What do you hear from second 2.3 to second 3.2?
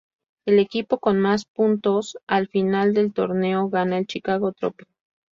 final del